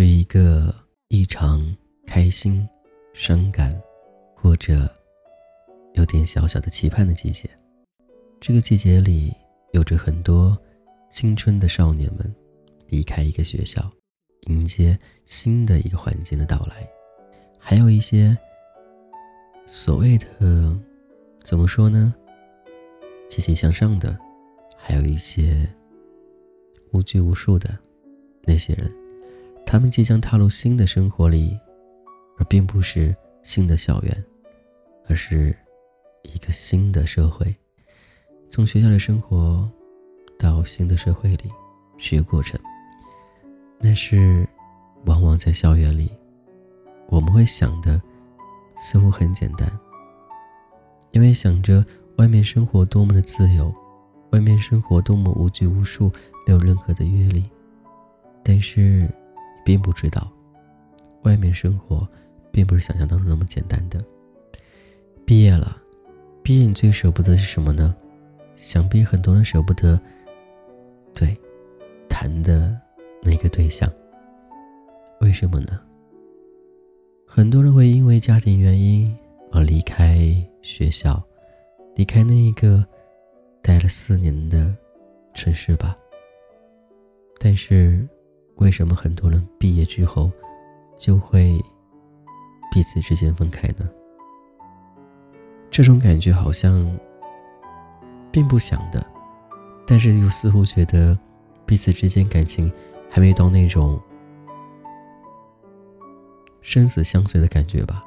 [0.00, 0.72] 是一个
[1.08, 1.60] 异常
[2.06, 2.64] 开心、
[3.14, 3.68] 伤感，
[4.32, 4.88] 或者
[5.94, 7.50] 有点小小的期盼的季节。
[8.40, 9.34] 这个季节里，
[9.72, 10.56] 有着很多
[11.10, 12.32] 青春的少年们
[12.86, 13.90] 离开一个学校，
[14.42, 16.88] 迎接新的一个环境的到来，
[17.58, 18.38] 还有一些
[19.66, 20.78] 所谓的
[21.42, 22.14] 怎么说呢？
[23.28, 24.16] 积极向上的，
[24.76, 25.68] 还有一些
[26.92, 27.76] 无拘无束的
[28.44, 28.88] 那些人，
[29.70, 31.54] 他们即将踏入新的生活里，
[32.38, 34.24] 而并不是新的校园，
[35.06, 35.54] 而是
[36.22, 37.54] 一个新的社会。
[38.48, 39.70] 从学校的生活
[40.38, 41.50] 到新的社会里
[41.98, 42.58] 是一个过程，
[43.78, 44.48] 但是
[45.04, 46.10] 往往在校园里，
[47.08, 48.00] 我们会想的
[48.78, 49.70] 似乎很简单，
[51.10, 51.84] 因为想着。
[52.16, 53.72] 外面生活多么的自由，
[54.32, 56.10] 外面生活多么无拘无束，
[56.44, 57.44] 没有任何的阅历。
[58.42, 59.08] 但是，
[59.68, 60.32] 并不知道，
[61.24, 62.08] 外面生活
[62.50, 64.00] 并不是想象当中那么简单的。
[65.26, 65.76] 毕业了，
[66.42, 67.94] 毕业你最舍不得是什么呢？
[68.56, 70.00] 想必很多人舍不得，
[71.12, 71.36] 对，
[72.08, 72.80] 谈的
[73.22, 73.92] 那个对象。
[75.20, 75.78] 为什么呢？
[77.26, 79.14] 很多人会因为家庭原因
[79.52, 80.18] 而离开
[80.62, 81.22] 学校。
[81.94, 82.82] 离开那一个
[83.60, 84.74] 待了四年的
[85.34, 85.94] 城市吧。
[87.38, 88.08] 但是，
[88.58, 90.30] 为什么很多人毕业之后
[90.96, 91.58] 就会
[92.72, 93.88] 彼此之间分开呢？
[95.70, 96.98] 这种感觉好像
[98.30, 99.04] 并不想的，
[99.86, 101.18] 但是又似乎觉得
[101.66, 102.70] 彼此之间感情
[103.10, 104.00] 还没到那种
[106.60, 108.02] 生死相随的感觉吧。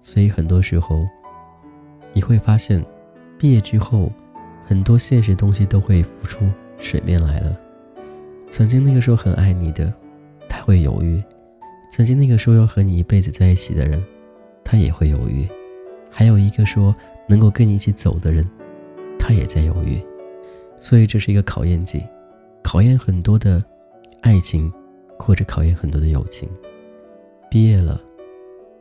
[0.00, 1.06] 所以很多时候
[2.12, 2.84] 你会发现。
[3.38, 4.08] 毕业之后，
[4.64, 6.48] 很多现实东西都会浮出
[6.78, 7.58] 水面来了。
[8.52, 9.90] 曾经那个时候很爱你的，
[10.46, 11.18] 他会犹豫；
[11.90, 14.04] 曾经那个说要和你一辈子在一起的人，
[14.62, 15.48] 他也会犹豫。
[16.10, 16.94] 还有一个说
[17.26, 18.46] 能够跟你一起走的人，
[19.18, 19.98] 他也在犹豫。
[20.76, 22.04] 所以这是一个考验季，
[22.62, 23.64] 考验很多的
[24.20, 24.70] 爱情，
[25.18, 26.46] 或者考验很多的友情。
[27.50, 27.98] 毕业了，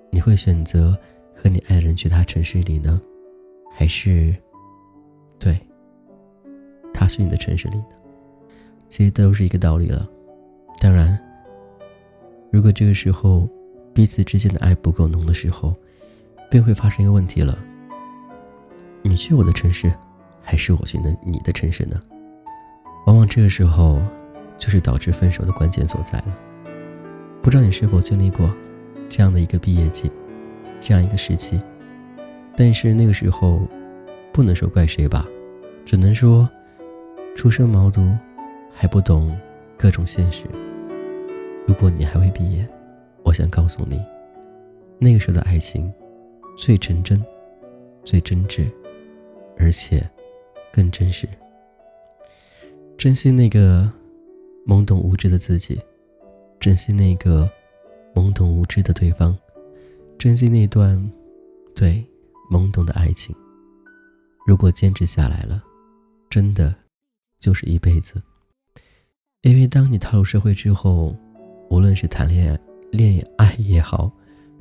[0.09, 0.97] 你会选择
[1.33, 3.01] 和你爱人去他城市里呢，
[3.73, 4.35] 还是？
[5.39, 5.57] 对，
[6.93, 7.85] 他是你的城市里呢，
[8.91, 10.05] 其实都是一个道理了。
[10.81, 11.17] 当然，
[12.51, 13.47] 如果这个时候
[13.93, 15.73] 彼此之间的爱不够浓的时候，
[16.49, 17.57] 便会发生一个问题了：
[19.01, 19.89] 你去我的城市，
[20.41, 21.97] 还是我去的你的城市呢？
[23.05, 24.01] 往往这个时候，
[24.57, 26.35] 就是导致分手的关键所在了。
[27.41, 28.53] 不知道你是否经历过
[29.07, 30.11] 这样的一个毕业季，
[30.81, 31.61] 这样一个时期？
[32.57, 33.61] 但是那个时候。
[34.33, 35.27] 不能说怪谁吧，
[35.83, 36.49] 只能说，
[37.35, 38.17] 初生毛犊
[38.73, 39.37] 还不懂
[39.77, 40.45] 各种现实。
[41.67, 42.67] 如果你还未毕业，
[43.23, 44.03] 我想告诉你，
[44.99, 45.91] 那个时候的爱情
[46.57, 47.23] 最纯真、
[48.03, 48.69] 最真挚，
[49.57, 50.07] 而且
[50.71, 51.27] 更真实。
[52.97, 53.91] 珍惜那个
[54.65, 55.79] 懵懂无知的自己，
[56.59, 57.49] 珍惜那个
[58.13, 59.37] 懵懂无知的对方，
[60.17, 61.11] 珍惜那段
[61.75, 62.05] 对
[62.51, 63.35] 懵懂的爱情。
[64.45, 65.63] 如果坚持下来了，
[66.29, 66.73] 真的
[67.39, 68.21] 就是一辈子。
[69.41, 71.15] 因为当你踏入社会之后，
[71.69, 72.59] 无论是谈恋爱、
[72.91, 74.11] 恋爱也好，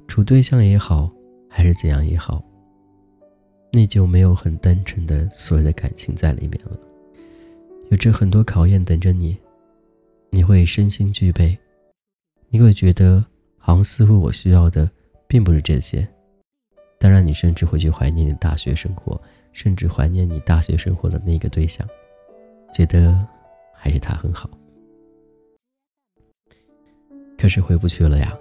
[0.09, 1.11] 处对象也好，
[1.49, 2.43] 还是怎样也好，
[3.73, 6.79] 你就没有很单纯的所谓的感情在里面了。
[7.91, 9.37] 有着很多考验等着你，
[10.31, 11.59] 你会身心俱备，
[12.49, 13.25] 你会觉得
[13.59, 14.91] 好像似乎我需要的
[15.27, 16.09] 并不是这些。
[16.99, 19.21] 当然，你甚至会去怀念你大学生活。
[19.53, 21.85] 甚至怀念你大学生活的那个对象，
[22.73, 23.27] 觉得
[23.75, 24.49] 还是他很好。
[27.41, 28.37] 可是回不去了呀，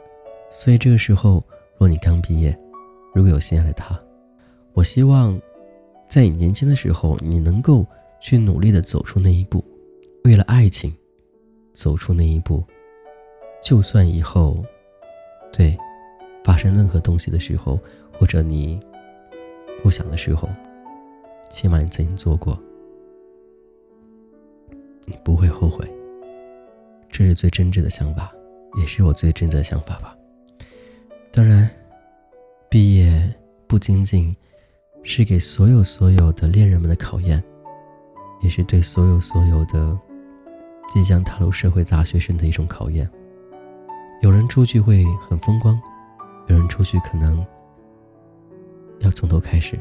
[0.49, 1.41] 所以这个时候，
[1.77, 2.53] 若你刚毕业，
[3.13, 3.97] 如果有心爱的他，
[4.73, 5.39] 我希望，
[6.09, 7.85] 在你年轻的时候，你能够
[8.19, 9.63] 去努力的走出那一步，
[10.25, 10.93] 为了爱情，
[11.71, 12.61] 走出那一步。
[13.63, 14.61] 就算以后，
[15.53, 15.77] 对，
[16.43, 17.79] 发生任何东西的时候，
[18.11, 18.77] 或者你
[19.81, 20.49] 不想的时候。
[21.49, 22.59] 起码你曾经做过，
[25.05, 25.89] 你不会后悔。
[27.09, 28.31] 这是最真挚的想法，
[28.75, 30.15] 也是我最真的想法吧。
[31.31, 31.69] 当然，
[32.69, 33.33] 毕业
[33.67, 34.35] 不仅仅
[35.03, 37.43] 是给所有所有的恋人们的考验，
[38.41, 39.97] 也是对所有所有的
[40.93, 43.09] 即将踏入社会大学生的一种考验。
[44.21, 45.79] 有人出去会很风光，
[46.47, 47.45] 有人出去可能
[48.99, 49.79] 要从头开始。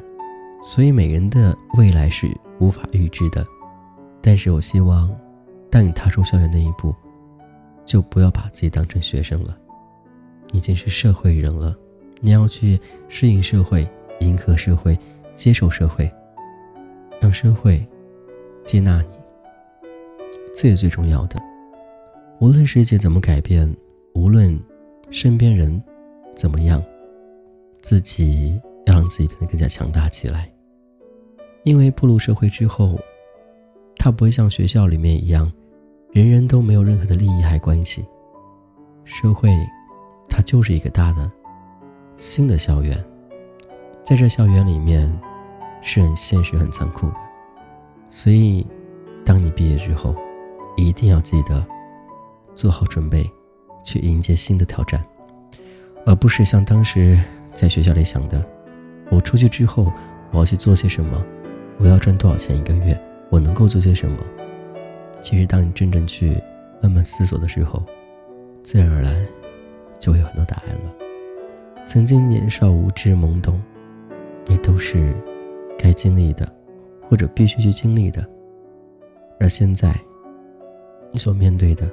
[0.62, 3.46] 所以，每个人的未来是无法预知的。
[4.20, 5.10] 但是我希望，
[5.70, 6.94] 当你踏出校园那一步，
[7.88, 9.58] 就不要把自己当成学生了，
[10.52, 11.74] 已经是社会人了，
[12.20, 13.88] 你要去适应社会，
[14.20, 14.96] 迎合社会，
[15.34, 16.08] 接受社会，
[17.18, 17.82] 让社会
[18.62, 19.08] 接纳你。
[20.54, 21.40] 最最重要的。
[22.40, 23.74] 无论世界怎么改变，
[24.12, 24.56] 无论
[25.10, 25.82] 身边人
[26.36, 26.84] 怎么样，
[27.80, 30.52] 自己要让自己变得更加强大起来。
[31.64, 32.98] 因为步入社会之后，
[33.96, 35.50] 他不会像学校里面一样。
[36.18, 38.04] 人人都没有任何的利益还关系，
[39.04, 39.48] 社会，
[40.28, 41.30] 它就是一个大的
[42.16, 42.98] 新的校园，
[44.02, 45.08] 在这校园里面，
[45.80, 47.14] 是很现实、很残酷的，
[48.08, 48.66] 所以，
[49.24, 50.12] 当你毕业之后，
[50.76, 51.64] 一定要记得
[52.52, 53.30] 做好准备，
[53.84, 55.00] 去迎接新的挑战，
[56.04, 57.16] 而不是像当时
[57.54, 58.44] 在学校里想的，
[59.08, 59.86] 我出去之后
[60.32, 61.24] 我要去做些什么，
[61.78, 63.00] 我要赚多少钱一个月，
[63.30, 64.18] 我能够做些什么。
[65.20, 66.40] 其实，当你真正去
[66.80, 67.82] 慢慢思索的时候，
[68.62, 69.26] 自然而然
[69.98, 70.94] 就会有很多答案了。
[71.84, 73.60] 曾经年少无知懵懂，
[74.46, 75.14] 你都是
[75.78, 76.50] 该经历的，
[77.02, 78.26] 或者必须去经历的。
[79.40, 79.98] 而现在，
[81.10, 81.90] 你所面对的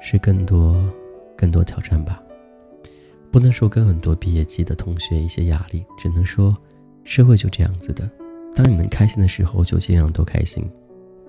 [0.00, 0.76] 是更多、
[1.36, 2.22] 更多挑战吧。
[3.30, 6.56] 不能说跟很多毕业季的同学一些压力，只能说
[7.02, 8.08] 社会就这样子的。
[8.54, 10.62] 当你能开心的时候，就尽量多开心。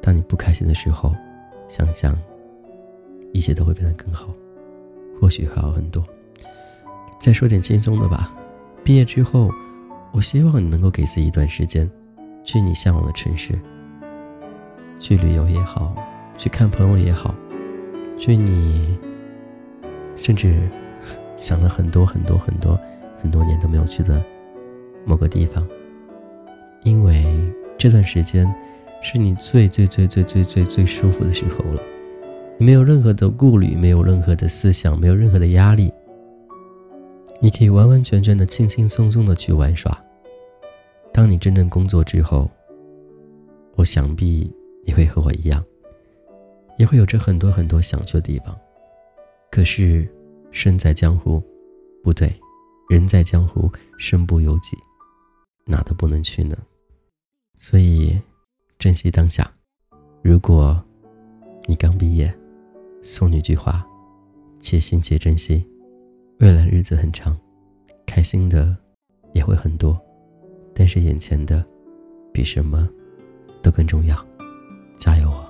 [0.06, 1.16] 当你不开心的时候，
[1.66, 2.14] 想想，
[3.32, 4.28] 一切都会变得更好，
[5.18, 6.04] 或许会好很多。
[7.18, 8.36] 再说点轻松的吧。
[8.84, 9.50] 毕业之后，
[10.12, 11.90] 我希望你能够给自己一段时间，
[12.44, 13.58] 去你向往的城市，
[15.00, 15.96] 去旅游也好，
[16.38, 17.34] 去看朋友也好，
[18.18, 19.00] 去你
[20.18, 20.70] 甚至
[21.38, 22.78] 想了很多很多很多
[23.18, 24.22] 很多年都没有去的
[25.06, 25.66] 某个地方，
[26.84, 27.26] 因为
[27.78, 28.54] 这段时间。
[29.06, 31.84] 是你最最最最最最最舒服的时候了，
[32.58, 35.94] 你没有任何的顾虑，没有任何的思想，没有任何的压力，
[37.42, 40.02] 你可以完完全全的轻轻松松的去玩耍。
[41.12, 42.50] 当你真正工作之后，
[43.76, 44.50] 我想必
[44.86, 45.62] 你会和我一样，
[46.78, 48.58] 也会有着很多很多想去的地方。
[49.52, 50.08] 可是
[50.50, 51.44] 身在江湖，
[52.02, 52.34] 不对，
[52.90, 53.70] 人在江湖
[54.00, 54.78] 身不由己，
[55.66, 56.56] 哪都不能去呢。
[57.58, 58.18] 所以。
[58.83, 59.50] 珍惜当下。
[60.21, 60.83] 如果
[61.68, 62.38] 你刚毕业，
[63.01, 63.81] 送你一句话：
[64.59, 65.65] 且行且珍惜。
[66.39, 67.39] 未来日子很长，
[68.06, 68.75] 开心的
[69.31, 69.97] 也会很多，
[70.75, 71.65] 但是眼前的
[72.33, 72.89] 比什么
[73.62, 74.18] 都更重要。
[74.97, 75.50] 加油啊！